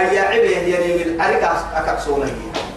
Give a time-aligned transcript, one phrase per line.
[0.00, 2.30] أي عبه يعني من أريك أكسونه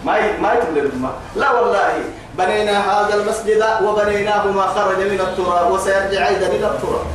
[0.05, 0.91] ما ما يتبلل
[1.35, 1.93] لا والله
[2.37, 7.05] بنينا هذا المسجد وبنيناه ما خرج من التراب وسيرجع أيضا إلى التراب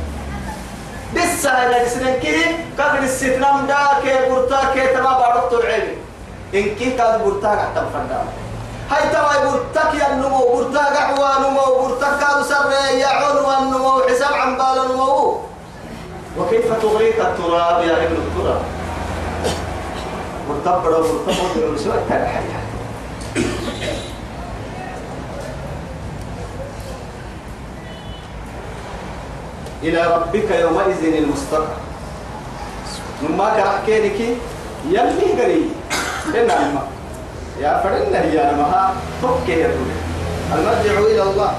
[1.13, 2.41] لسه هذا سنين كي
[2.77, 5.95] كافر الستنام دا كي برتا كي تما بارك العلم
[6.53, 8.21] إن كي كان برتا حتى فندا
[8.91, 14.33] هاي تما برتا يا نمو برتا قحوا نمو برتا كانوا سر يا عنوان نمو حساب
[14.33, 15.39] عن بال نمو
[16.37, 18.61] وكيف تغريك التراب يا ابن التراب
[20.49, 22.59] برتا برا برتا برتا برتا
[29.83, 31.67] إلى ربك يومئذ المستقر.
[33.23, 34.19] مما كرحكينك
[34.91, 35.61] يلي قري
[36.35, 36.87] إن الماء
[37.61, 38.93] يا فرنا يا نمها
[39.23, 39.71] فك يا
[40.51, 41.51] المرجع إلى الله.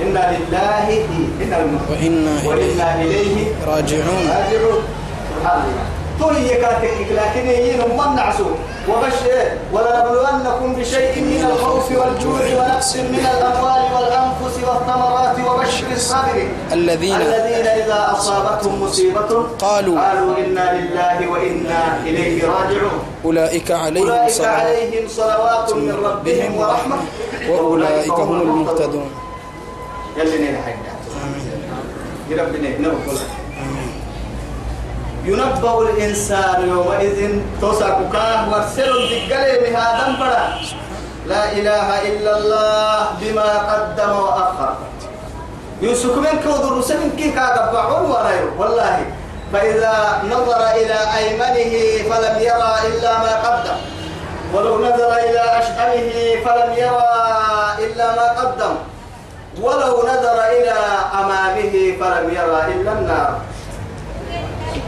[0.00, 0.86] إنا لله
[1.40, 1.84] إن الماء
[2.44, 4.24] وإنا إليه راجعون.
[4.28, 4.82] راجعون.
[5.30, 5.93] سبحان الله.
[6.20, 8.46] تولي يكاتك لكن هي من نعسو
[8.88, 9.30] وبشر
[9.72, 18.08] ولنبلونكم بشيء من الخوف والجوع ونقص من الأموال والأنفس والثمرات وبشر الصابرين الذين الذين إذا
[18.12, 22.98] أصابتهم مصيبة قالوا قالوا إنا لله وإنا إليه راجعون.
[23.24, 26.96] أولئك عليهم أولئك صلاة عليهم صلوات من ربهم ورحمة.
[27.48, 29.10] وأولئك هم المهتدون.
[30.16, 30.94] يلي حاجة
[32.30, 33.18] يا ربنا نقول
[35.24, 37.18] ينبأ الإنسان يومئذ
[37.60, 38.14] توسعك
[38.52, 40.46] وارسل الدقل بهذا بڑا
[41.24, 44.72] لا إله إلا الله بما قدم وأخر.
[45.80, 48.96] يوسف من كودر سمن كي كاغبعون ورايو والله
[49.52, 51.74] فإذا نظر إلى أيمنه
[52.08, 53.78] فلم يرى إلا ما قدم.
[54.52, 57.16] ولو نظر إلى أشأمه فلم يرى
[57.84, 58.74] إلا ما قدم.
[59.64, 60.76] ولو نظر إلى
[61.20, 63.30] أمامه فلم يرى إلا النار.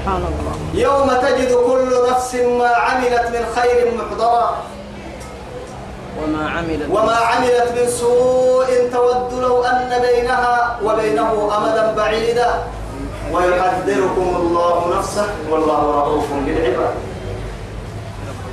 [0.06, 0.54] سبحان الله.
[0.86, 4.56] يوم تجد كل نفس ما عملت من خير محضرا.
[6.22, 12.50] وما عملت وما عملت من سوء تود لو أن بينها وبينه أمدا بعيدا.
[13.32, 16.94] ويحذركم الله نفسه والله رؤوف بالعباد.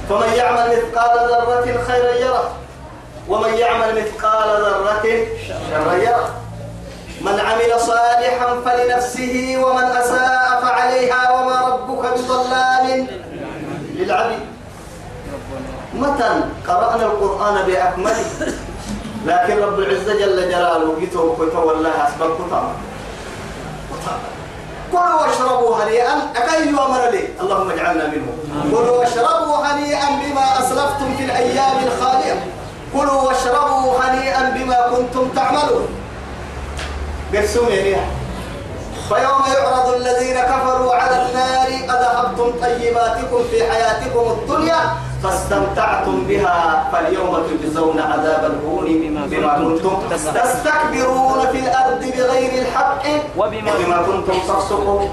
[0.09, 2.49] فمن يعمل مثقال ذرة خيرا يره.
[3.29, 5.05] ومن يعمل مثقال ذرة
[5.47, 6.29] شرا يره.
[7.21, 11.31] من عمل صالحا فلنفسه ومن أساء فعليها
[12.23, 13.07] بظلام
[13.95, 14.39] للعبيد.
[15.93, 16.29] متى
[16.67, 18.25] قرأنا القرآن بأكمله؟
[19.25, 22.63] لكن رب العزة جل جلاله جيته كتو والله أسبب كتاب.
[24.91, 27.23] كلوا واشربوا هنيئا أكي أمر لي.
[27.41, 28.35] اللهم اجعلنا منهم.
[28.71, 32.45] كلوا واشربوا هنيئا بما أسلفتم في الأيام الخالية.
[32.93, 35.87] كلوا واشربوا هنيئا بما كنتم تعملون.
[37.33, 37.95] قسم يعني
[39.09, 44.79] فيوم يعرض الذين كفروا على النار أذهبتم طيباتكم في حياتكم الدنيا
[45.23, 48.85] فاستمتعتم بها فاليوم تجزون عذاب الهون
[49.29, 53.03] بما, كنتم تستكبرون في الأرض بغير الحق
[53.37, 55.09] وبما- وبما كنتم تفسقون.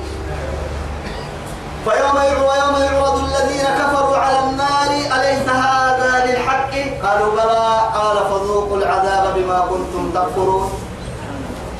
[1.85, 4.91] فيوم ويوم يعرض الذين كفروا على النار
[5.21, 6.71] أليس هذا للحق؟
[7.03, 10.71] قالوا بلى قال فذوقوا العذاب بما كنتم تكفرون.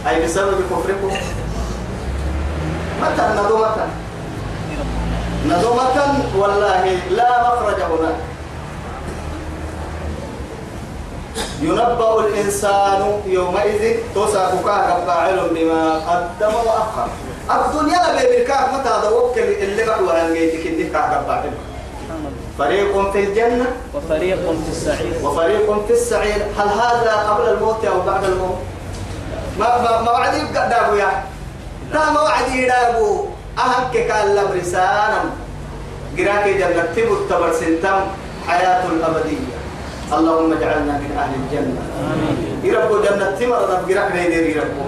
[0.09, 1.11] أي بسبب كفركم؟
[3.03, 3.77] متى؟ ندومة
[5.47, 5.97] ندومة
[6.39, 8.19] والله لا مخرج هناك.
[11.63, 17.09] ينبأ الإنسان يومئذ تساق كاك فاعل بما قدم وأخر.
[17.51, 21.51] الدنيا بيبركاك متى؟ دوك اللي قحوا هنجيتك اللي كاك فاعل.
[22.59, 23.67] فريق في الجنة.
[23.95, 25.15] وفريق في السعير.
[25.23, 26.41] وفريق في السعير.
[26.59, 28.59] هل هذا قبل الموت أو بعد الموت؟
[29.59, 31.25] ما ما ما وعد يبقى دابو يا
[31.93, 33.25] لا ما وعد يدابو
[33.59, 35.25] أهم كان لبرسانا
[36.19, 38.01] قراك جنة تبو التبر سنتم
[38.49, 39.55] حياة الأبدية
[40.13, 41.83] اللهم اجعلنا من أهل الجنة
[42.65, 44.83] يربو جنة تمر رب قراك نيدير يربو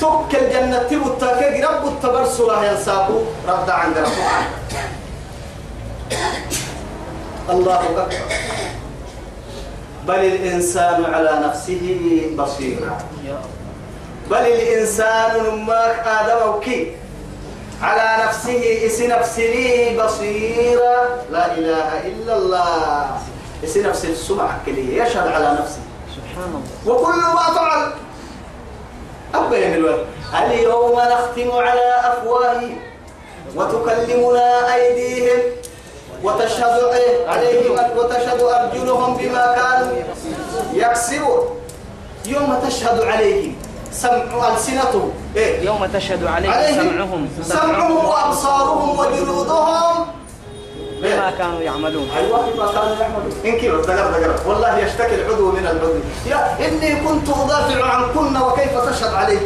[0.00, 3.18] توك الجنة تبو التاكي رب التبر سواه ينساكو
[3.48, 4.82] رد عند ربك
[7.50, 8.06] الله أكبر
[10.08, 11.82] بل الإنسان على نفسه
[12.38, 12.98] بصيرا
[14.30, 16.96] بل الإنسان ماك آدم وكي
[17.82, 19.56] على نفسه إس نفسه
[20.04, 20.96] بصيرا.
[21.30, 23.10] لا إله إلا الله.
[23.64, 25.82] إس نفس السمع كلي يشهد على نفسه.
[26.16, 26.94] سبحان الله.
[26.94, 27.92] وكل ما فعل.
[29.34, 30.06] أبين الوقت
[30.44, 32.78] اليوم نختم على أفواههم
[33.56, 35.40] وتكلمنا أيديهم
[36.22, 39.96] وتشهد إيه؟ عليهم وتشهد أرجلهم بما كانوا
[40.72, 41.60] يكسبون.
[42.26, 43.56] يوم تشهد عليهم.
[43.92, 45.64] سمع ألسنتهم إيه.
[45.66, 47.28] يوم تشهد عليهم عليهم سمعهم.
[47.42, 50.06] سمعهم وأبصارهم وجلودهم.
[51.02, 52.08] بما كانوا يعملون.
[52.16, 53.32] أيوه بما كانوا يعملون.
[53.44, 55.92] إن كيلو دقر دقر والله يشتكي العضو من العضو.
[56.26, 59.38] يا إني كنت أدافع عنكن وكيف تشهد علي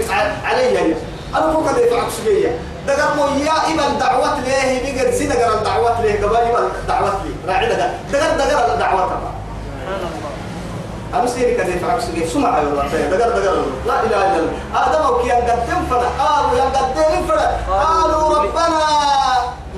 [0.45, 0.95] علي
[1.35, 6.23] أنا فوق يفعل سجيه دقر مو يا إما الدعوات ليه بيقر سي دقر الدعوات ليه
[6.23, 6.37] قبل
[6.83, 7.53] الدعوات لي.
[7.53, 10.36] راعي دقر دقر دقر الدعوات سبحان الله.
[11.15, 13.65] أنا سيري كذا يفعل سجيه سمع يا الله دقر دقر.
[13.87, 14.53] لا إله إلا الله.
[14.75, 16.09] آدم وكي ينقدم فلا.
[16.19, 17.51] قالوا ينقدم فلا.
[17.71, 18.85] قالوا ربنا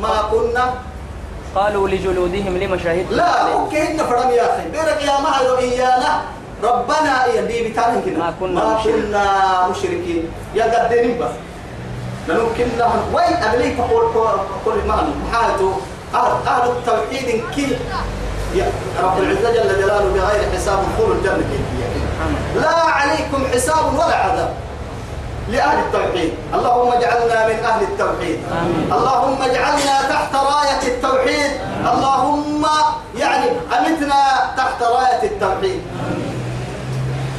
[0.03, 0.75] ما كنا.
[1.55, 4.69] قالوا لجلودهم لما شهدتم لا إن فرم يا أخي.
[4.71, 6.23] بيرك يا ما إيانا.
[6.63, 9.03] ربنا يا بيبي تعالى ما كنا ما مشركين.
[9.03, 9.25] كنا
[9.71, 10.23] مشركين.
[10.55, 11.35] يا قدين بس.
[12.29, 14.05] لنمكن لهم وين أبليك قول
[14.65, 15.73] قول ما حالته
[16.15, 17.79] أهل التوحيد كي
[18.55, 18.67] يا
[19.03, 20.79] رب العزة جل جلاله بغير حساب.
[20.89, 21.65] دخول الجنة كيف
[21.95, 24.55] سبحان الله لا عليكم حساب ولا عذاب
[25.49, 26.33] لأهل التوحيد.
[26.55, 28.39] اللهم اجعلنا من أهل التوحيد.
[28.61, 28.93] آمين.
[28.93, 31.53] اللهم اجعلنا تحت راية التوحيد.
[31.93, 32.67] اللهم
[33.17, 33.47] يعني
[33.79, 34.21] أمتنا
[34.57, 35.83] تحت راية التوحيد.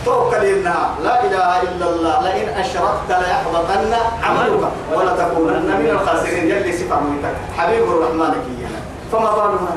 [0.06, 2.16] توكل إنها لا إله إلا الله.
[2.24, 3.94] لئن أشركت ليحبطن
[4.24, 4.64] عملك
[4.94, 6.52] ولتكونن من الخاسرين.
[6.52, 7.36] يلي سفر ميتك.
[7.58, 8.80] حبيب الرحمن كينا.
[9.12, 9.76] فما بالنا؟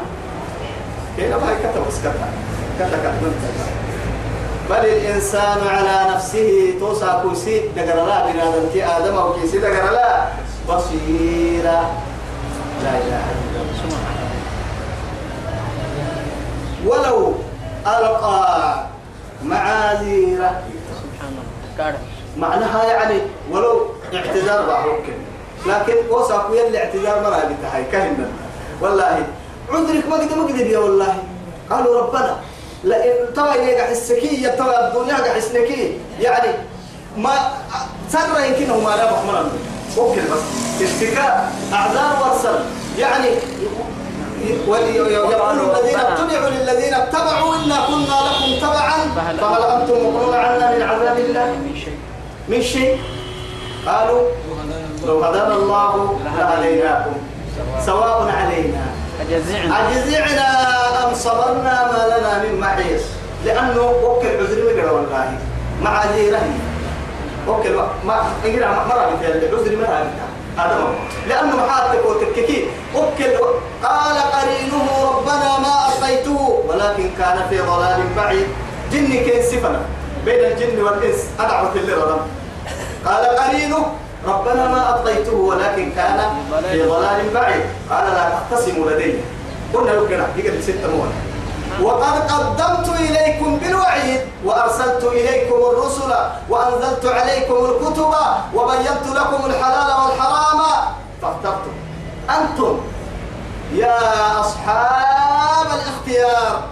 [1.16, 2.28] كيف هاي كتب اسكتها
[2.78, 3.81] كتب كتب.
[4.70, 10.28] بل الإنسان على نفسه توسع كوسي دقر لا بنادم آدم أو كيسي دقر لا
[10.68, 11.90] بصيرة.
[12.82, 14.02] لا إله إلا الله.
[16.86, 17.34] ولو
[17.86, 18.86] ألقى
[19.44, 20.62] معاذيره.
[21.02, 21.32] سبحان
[21.78, 21.98] الله
[22.36, 23.20] معناها يعني
[23.50, 25.16] ولو اعتذار بعض ممكن.
[25.66, 27.84] لكن وصف يلي اعتذار مرة بتهاي.
[27.92, 28.28] كهنا
[28.80, 29.26] والله
[29.70, 31.14] عذرك ما قد ما قد والله.
[31.70, 32.36] قالوا ربنا.
[32.84, 35.98] لئن توا إليك حسكية توا الدنيا حسنكي.
[36.20, 36.48] يعني
[37.16, 37.30] ما
[38.10, 39.44] سر يمكن ما لا بحمرا
[39.98, 40.42] ممكن بس.
[40.82, 42.58] اشتكاء أعذار ورسل
[42.98, 43.28] يعني
[44.68, 48.98] ولي- يقول الذين اتبعوا للذين اتبعوا إنا كنا لكم تبعا.
[49.16, 51.98] فهل أنتم مغنون عنا من عذاب الله؟ من شيء.
[52.48, 53.00] من شيء؟
[53.86, 54.28] قالوا
[55.06, 57.12] لو هدانا الله لهديناكم.
[57.86, 58.84] سواء علينا.
[59.36, 59.88] أجزعنا.
[59.88, 60.48] أجزعنا
[61.04, 63.02] أم صبرنا ما لنا من محيص.
[63.44, 65.38] لأنه وكل عذر مقرأ والله.
[65.82, 66.42] مع ذيره
[67.48, 70.06] وكل ما إنجنا مرة مثل عذر مرة
[70.58, 70.78] هذا.
[71.28, 73.36] لأنه محاتك وتككي وكل
[73.82, 78.46] قال قرينه ربنا ما أطيته ولكن كان في ضلال بعيد.
[78.92, 79.80] جن كين سفنا
[80.24, 81.20] بين الجن والإنس.
[81.40, 82.20] أدعوة اللي رضم
[83.06, 83.86] قال قرينه
[84.26, 86.20] ربنا ما أطيته ولكن كان
[86.70, 87.64] في ضلال بعيد.
[87.90, 89.14] قال لا تختصموا لدي.
[89.74, 91.12] قلنا له كده يقعد ستة مواد
[91.82, 96.12] وقد قدمت إليكم بالوعيد وأرسلت إليكم الرسل
[96.48, 98.14] وأنزلت عليكم الكتب
[98.54, 100.60] وبينت لكم الحلال والحرام.
[101.22, 101.72] فاخترتم
[102.30, 102.80] أنتم
[103.74, 103.96] يا
[104.40, 106.62] أصحاب الاختيار.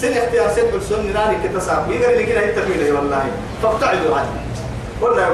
[0.00, 3.24] سن اختيار سن السن ناني كتساب يقري لي كده؟ والله.
[3.62, 4.28] فابتعدوا عني
[5.02, 5.28] قلنا يا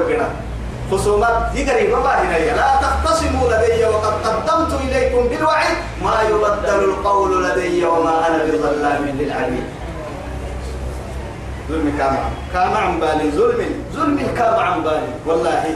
[0.91, 7.85] خصومات يقري بابا هنا لا تختصموا لدي وقد قدمت إليكم بالوعيد ما يبدل القول لدي
[7.85, 9.63] وما أنا بظلام للعبيد.
[11.69, 12.17] ظلم كام
[12.53, 13.83] كام عن بالي ظلم.
[13.93, 15.75] ظلم كام عن بالي والله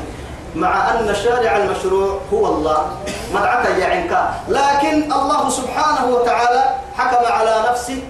[0.56, 2.92] مع أن شارع المشروع هو الله.
[3.34, 6.64] مدعك يا عنكا لكن الله سبحانه وتعالى
[6.98, 8.02] حكم على نفسه.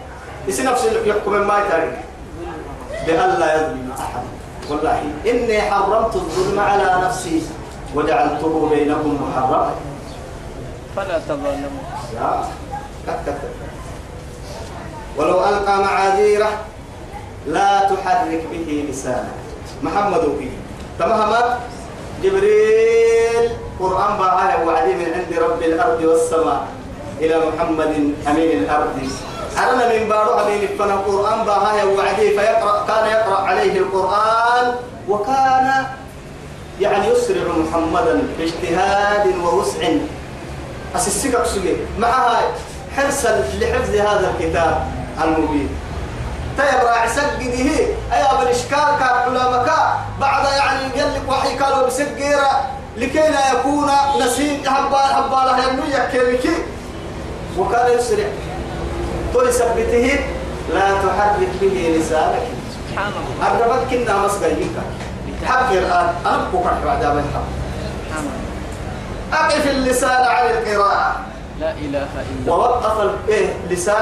[0.47, 1.97] يسي نفسه يحكم ما يتارك
[3.07, 4.38] بأن لا يظلم أحد.
[4.69, 7.41] والله إني حرمت الظلم على نفسي
[7.95, 9.73] وجعلته بينكم محرما.
[10.95, 11.85] فلا تظلموا.
[12.13, 12.45] يا
[15.17, 16.51] ولو ألقى معاذيره
[17.47, 19.35] لا تحرك به لسانك
[19.83, 20.51] محمد به
[20.99, 21.33] تمام
[22.23, 23.45] جبريل
[23.79, 26.61] قرآن بقى وعدي من عند رب الأرض والسماء.
[27.19, 27.93] إلى محمد
[28.27, 28.95] أمين الأرض.
[29.59, 34.75] أرنا من بارو أمين فنا القرآن بقى وعدي فيقرأ كان يقرأ عليه القرآن
[35.09, 35.85] وكان
[36.81, 39.87] يعني يسرع محمدا باجتهاد ووسع.
[40.95, 42.39] أسسك سجي معها
[42.97, 44.87] حرصا لحفظ هذا الكتاب
[45.23, 45.69] المبين.
[46.57, 47.69] طيب راعي سجده
[48.13, 49.71] أيا بالإشكال كعلمك
[50.19, 52.61] بعد يعني قال لك وحي قالوا بسجيرة
[52.97, 56.49] لكي لا يكون نسيج هبال هبال يمنو يكلك
[57.57, 58.27] وكان يسرع.
[59.33, 60.19] تو يثبته
[60.73, 62.45] لا تحرك به لسانك.
[62.73, 63.47] سبحان الله.
[63.47, 64.75] أقربت كنا مسجيك
[65.45, 68.39] حق الآن أنا بكرة بعد ما الله.
[69.33, 71.15] أقف اللسان عن القراءة.
[71.59, 72.53] لا إله إلا الله.
[72.53, 73.47] ووقف ال- إيه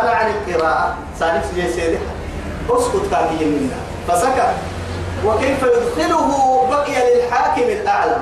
[0.10, 0.96] عن القراءة.
[1.20, 1.98] سالك زي سيدي.
[2.70, 3.80] اسكت كاكي منا.
[4.08, 4.54] فسكت.
[5.26, 6.30] وكيف يدخله
[6.72, 8.18] بقي للحاكم الأعلى؟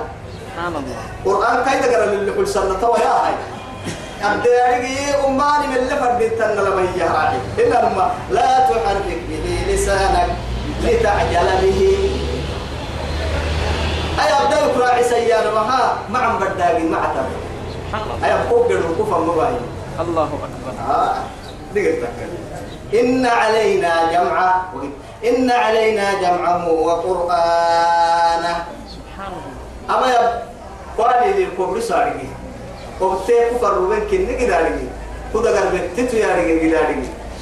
[0.46, 1.02] سبحان الله.
[1.26, 3.34] قرآن كاي تقرأ للي سنة توا يا هاي.
[4.34, 10.30] الدارجي أماني من اللي فردتنا لما هي راعي إلا لما لا تحرك به لسانك
[10.84, 11.82] لتعجل به.
[14.20, 17.36] أي أبدا يقرأ سيارة مها مع بداقي مع تبع
[17.74, 18.28] سبحان الله.
[18.28, 19.60] أي أبقوك الوقوف المباين
[20.00, 20.94] الله أكبر.
[20.94, 21.16] آه
[21.76, 22.08] دقيقة
[22.94, 24.74] إن علينا جمعه
[25.26, 28.56] إن علينا جمعه وقرآنه.
[28.96, 29.98] سبحان الله.
[29.98, 30.30] أما يب
[30.98, 32.28] قال لي الكبر سارقي.
[33.02, 33.74] وبتيه كفر
[34.12, 34.28] كن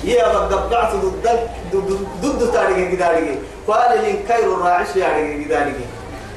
[0.04, 1.28] يا بقبعت ضد
[2.22, 2.42] ضد
[2.92, 3.36] كدارقي
[3.68, 5.86] قال لي كير الراعش يارقي كدارقي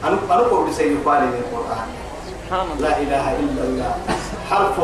[0.05, 0.43] أنا أنا
[0.77, 1.89] سيد قال لي القرآن
[2.31, 2.89] سبحان الله.
[2.89, 3.93] لا إله إلا الله.
[4.51, 4.77] حرف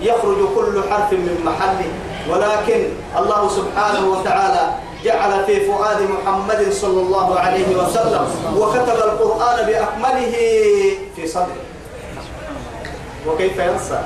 [0.00, 1.90] يخرج كل حرف من محله.
[2.30, 2.80] ولكن
[3.18, 4.64] الله سبحانه وتعالى
[5.04, 8.24] جعل في فؤاد محمد صلى الله عليه وسلم
[8.56, 10.34] وكتب القرآن بأكمله
[11.16, 11.65] في صدره.
[13.28, 14.02] وكيف ينسى؟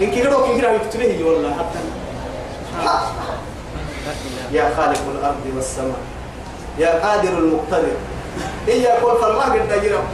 [0.00, 1.78] إن لو كده يكتبه والله حتى
[2.84, 3.00] لا.
[4.52, 6.00] يا خالق الأرض والسماء
[6.78, 7.96] يا قادر المقتدر
[8.68, 10.04] إيا كل فالما قد نجرب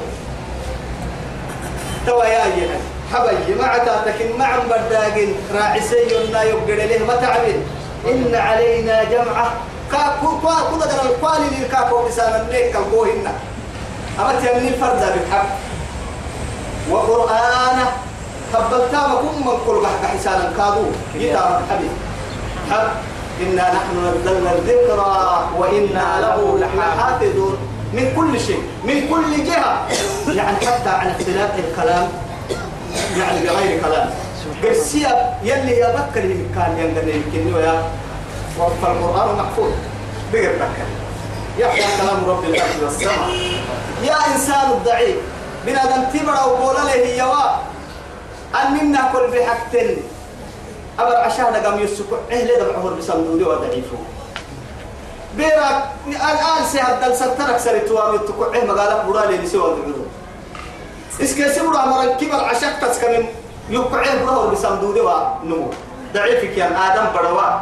[2.07, 2.79] توا يا أيها
[3.15, 5.97] حبي مع تاتك مع برداقين راعسي
[6.29, 7.41] ينا يبقر له متعب
[8.09, 9.53] إن علينا جمعة
[9.93, 13.33] كاكو كاكو دقر القوالي للكاكو لسان النيك القوهن
[14.21, 15.47] أما تيمني الفرد بالحق.
[16.91, 17.87] وقرآنه
[18.55, 20.87] قبلتا مكم من كل قحق حسانا كادو.
[21.15, 21.91] يتامك حبيب.
[22.71, 22.91] حق
[23.43, 27.57] إنا نحن نزلنا الذكرى وإنا له لحافظون.
[27.93, 28.63] من كل شيء.
[28.85, 29.89] من كل جهة.
[30.29, 32.09] يعني حتى عن اختلاف الكلام.
[33.19, 34.11] يعني بغير كلام.
[34.63, 36.23] قرسيا يلي يا بكر
[36.55, 37.83] كان يندن يمكن ويا
[38.59, 39.73] فالقرآن محفوظ.
[40.33, 40.89] بغير بكر.
[41.59, 43.31] يحيى كلام رب الأرض والسماء.
[44.03, 45.17] يا إنسان الضعيف.
[45.67, 47.45] من آدم تبرا وقول له يوا
[48.63, 49.97] أننا كل بحقتين
[50.99, 53.97] أبر عشان قام يسكو إيه ليه دمعه بصندوق وضعيفه؟
[55.37, 60.07] بيرك الآن سيهد دل سترك سرتوا متكو إيه مقالك برالي لسوا دعوه
[61.23, 63.27] إسكي سبرا مرن كبر عشاك تسكن
[63.71, 64.97] يقع إيه براه بصندوق
[65.43, 65.71] ونمو
[66.15, 67.61] ضعيفك يا آدم بروا.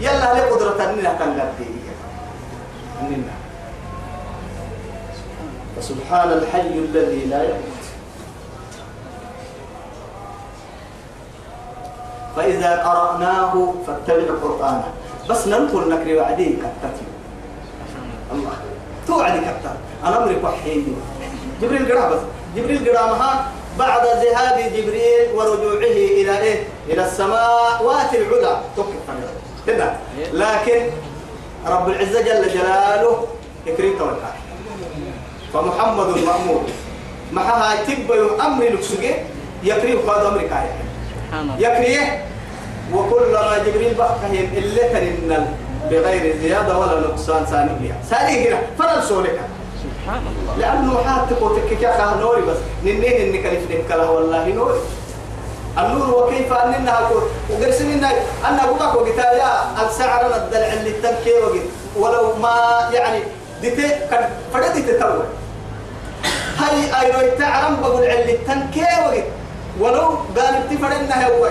[0.00, 1.80] يلا لي قدرة أننا كان لديه
[3.00, 3.32] أننا
[5.80, 7.84] فسبحان الحي الذي لا يموت.
[12.36, 14.92] فإذا قرأناه فاتبع قرآنه.
[15.30, 17.06] بس ننقل نكري وعدي كتتي
[18.32, 18.52] الله.
[19.06, 20.96] توعدي كتر أمرك وحيد
[21.62, 22.20] جبريل قرأ بس.
[22.56, 23.44] جبريل قرأ
[23.78, 28.60] بعد ذهاب جبريل ورجوعه إلى إيه؟ إلى السماوات العلى.
[29.66, 29.92] كده
[30.32, 30.90] لكن
[31.66, 33.26] رب العزة جل جلاله
[33.66, 34.16] يكرم توكل
[35.54, 36.62] فمحمد المأمور.
[37.36, 39.14] هاي تبا أمر لكسوجي
[39.62, 40.64] يكريه هذا أمريكا
[41.58, 42.24] يكريه
[42.94, 45.46] وكلما جبريل بقهم إلا تنن
[45.90, 49.40] بغير زيادة ولا نقصان ثانية ثانية هنا فلا سولك.
[49.82, 50.56] سبحان الله.
[50.58, 52.56] لأنه حاتك وتكك يا نوري بس.
[52.84, 54.78] ننين إنك لفنك كله والله نوري.
[55.78, 58.04] النور وكيف أننا أقول وقرسن إن
[58.48, 59.50] أنا أقول لك وقتايا
[59.86, 61.66] السعر الدلع اللي تنكي وقت.
[61.96, 62.54] ولو ما
[62.92, 63.20] يعني
[63.62, 65.24] ديتي كان فردي تتوه
[66.60, 69.24] هاي أيوة تعلم بقول اللي تنكي وقت
[69.80, 71.50] ولو قال اتفرنا هو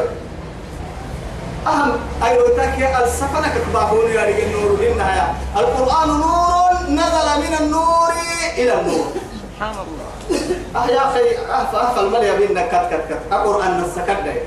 [1.68, 1.92] أهم
[2.24, 8.12] أيوة تاكي السفنة كتباهون يا رجال النور للنهاية القرآن نور نزل من النور
[8.58, 9.06] إلى النور.
[9.56, 10.10] سبحان الله.
[10.76, 13.20] أه يا أخي أه فأخ المليا بينا كت كت كت.
[13.32, 14.44] أقر أن السكت داير.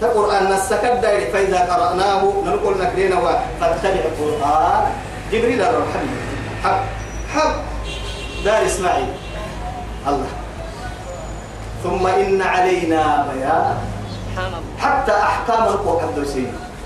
[0.00, 1.30] تقر أن السكت داير.
[1.32, 3.16] فإذا قرأناه نقول نكرينا
[3.60, 4.84] فاتبع القرآن.
[5.32, 6.16] جبريل الرحمن
[6.64, 6.80] حب
[7.34, 7.52] حب
[8.44, 9.08] دار إسماعيل.
[10.06, 10.26] الله.
[11.84, 13.76] ثم إن علينا بيان
[14.38, 16.08] الله حتى أحكام القرآن.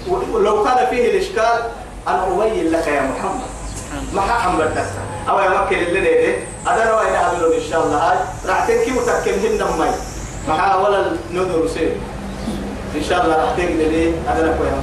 [0.08, 1.60] ولو كان فيه الإشكال
[2.08, 3.50] أنا أبين لك يا محمد.
[4.14, 7.96] ما حقم بتسا أو يا مكة اللي ليه أنا رأي أهل إن شاء الله.
[7.96, 9.90] هاي راح تنكي متكلمين مي
[10.48, 11.96] ما ولا النذر سير.
[12.96, 14.82] إن شاء الله راح تنكي ليه أنا لك يا